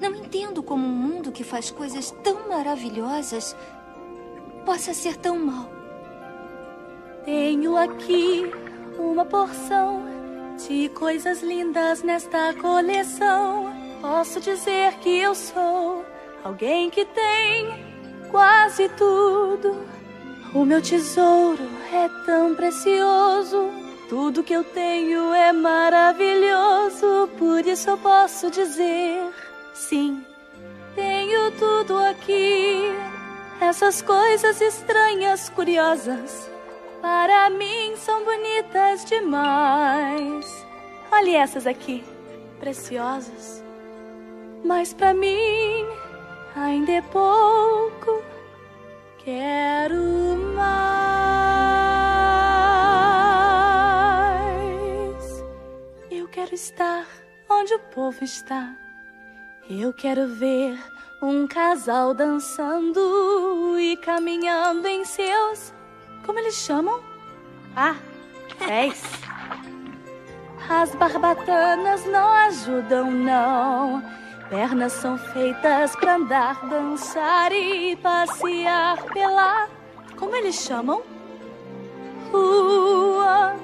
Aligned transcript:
Não 0.00 0.14
entendo 0.14 0.62
como 0.62 0.86
um 0.86 0.90
mundo 0.90 1.32
que 1.32 1.42
faz 1.42 1.70
coisas 1.70 2.10
tão 2.22 2.48
maravilhosas 2.48 3.56
possa 4.64 4.92
ser 4.92 5.16
tão 5.16 5.38
mau. 5.38 5.70
Tenho 7.24 7.76
aqui 7.76 8.50
uma 8.98 9.24
porção 9.24 10.02
de 10.66 10.88
coisas 10.90 11.42
lindas 11.42 12.02
nesta 12.02 12.54
coleção. 12.54 13.72
Posso 14.00 14.40
dizer 14.40 14.94
que 14.98 15.18
eu 15.18 15.34
sou 15.34 16.04
alguém 16.44 16.90
que 16.90 17.04
tem 17.04 17.84
quase 18.30 18.88
tudo. 18.90 19.76
O 20.54 20.64
meu 20.64 20.80
tesouro 20.80 21.62
é 21.92 22.08
tão 22.24 22.54
precioso. 22.54 23.70
Tudo 24.08 24.42
que 24.42 24.52
eu 24.52 24.62
tenho 24.62 25.34
é 25.34 25.52
maravilhoso. 25.52 27.28
Por 27.36 27.66
isso 27.66 27.90
eu 27.90 27.98
posso 27.98 28.50
dizer: 28.50 29.32
sim, 29.76 30.24
tenho 30.94 31.50
tudo 31.52 31.96
aqui. 31.98 32.92
Essas 33.60 34.02
coisas 34.02 34.60
estranhas, 34.60 35.48
curiosas 35.48 36.56
para 37.06 37.50
mim 37.50 37.94
são 37.96 38.24
bonitas 38.24 39.04
demais. 39.04 40.66
Olhe 41.12 41.36
essas 41.36 41.64
aqui, 41.66 42.04
preciosas. 42.58 43.62
Mas 44.64 44.92
para 44.92 45.14
mim 45.14 45.86
ainda 46.56 46.90
é 46.90 47.02
pouco. 47.02 48.24
Quero 49.18 50.02
mais. 50.54 50.96
Eu 56.10 56.26
quero 56.28 56.54
estar 56.54 57.06
onde 57.48 57.72
o 57.74 57.78
povo 57.78 58.24
está. 58.24 58.76
Eu 59.68 59.92
quero 59.92 60.28
ver 60.28 60.78
um 61.20 61.46
casal 61.46 62.14
dançando 62.14 63.76
e 63.78 63.96
caminhando 63.96 64.86
em 64.86 65.04
seus 65.04 65.74
como 66.26 66.40
eles 66.40 66.56
chamam? 66.56 67.00
Ah, 67.76 67.94
pés. 68.58 69.00
As 70.68 70.92
barbatanas 70.96 72.04
não 72.06 72.32
ajudam, 72.32 73.10
não. 73.12 74.02
Pernas 74.50 74.92
são 74.92 75.16
feitas 75.16 75.94
para 75.94 76.16
andar, 76.16 76.68
dançar 76.68 77.52
e 77.52 77.94
passear 77.96 79.02
pela. 79.04 79.68
Como 80.16 80.34
eles 80.34 80.56
chamam? 80.56 81.02
Rua. 82.32 83.54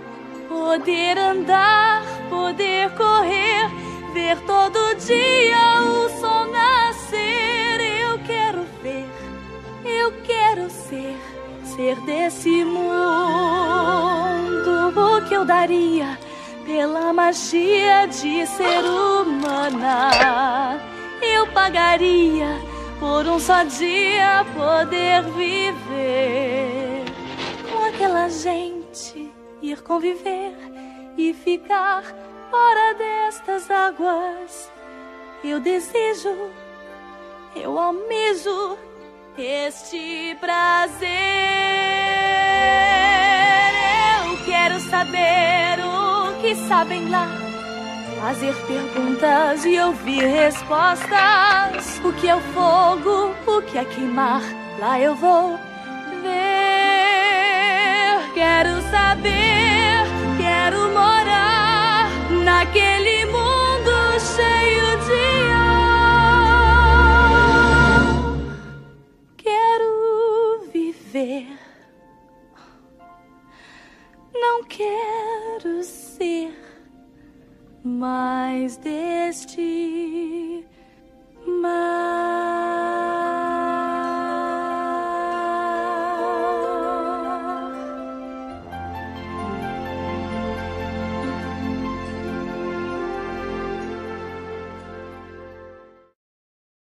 Poder 0.49 1.19
andar, 1.19 2.03
poder 2.31 2.91
correr, 2.95 3.69
ver 4.13 4.39
todo 4.47 4.95
dia 4.97 5.82
ser 12.33 12.53
desse 12.53 12.65
mundo, 12.65 12.89
o 14.97 15.23
que 15.29 15.35
eu 15.35 15.45
daria 15.45 16.19
pela 16.65 17.13
magia 17.13 18.07
de 18.07 18.47
ser 18.47 18.83
humana? 18.85 20.81
Eu 21.21 21.47
pagaria 21.53 22.59
por 22.99 23.27
um 23.27 23.39
só 23.39 23.63
dia 23.65 24.47
poder 24.57 25.23
viver 25.23 27.05
com 27.71 27.85
aquela 27.85 28.29
gente, 28.29 29.31
ir 29.61 29.83
conviver 29.83 30.57
e 31.17 31.35
ficar 31.35 32.03
fora 32.51 32.95
destas 32.95 33.71
águas. 33.71 34.73
Eu 35.45 35.61
desejo, 35.61 36.51
eu 37.55 37.79
almejo 37.79 38.79
este 39.37 40.37
prazer. 40.41 41.52
saber 45.03 45.81
o 45.85 46.41
que 46.41 46.55
sabem 46.69 47.09
lá. 47.09 47.27
Fazer 48.21 48.55
perguntas 48.67 49.65
e 49.65 49.81
ouvir 49.81 50.25
respostas. 50.27 52.01
O 52.05 52.13
que 52.13 52.29
é 52.29 52.37
o 52.37 52.41
fogo, 52.55 53.35
o 53.47 53.63
que 53.63 53.79
é 53.79 53.85
queimar. 53.85 54.43
Lá 54.79 55.01
eu 55.01 55.17
vou 55.17 55.59
ver. 56.23 56.33
Quero 58.33 58.81
saber, 58.91 60.07
quero 60.39 60.89
morar 60.91 62.09
naquele 62.45 63.27
mundo 63.27 64.21
cheio 64.37 64.99
de 65.05 65.51
ar. 65.53 66.13
Quero 69.37 70.71
viver. 70.73 71.62
quero 74.83 75.83
ser 75.85 76.53
mais 77.85 78.77
deste 78.77 80.65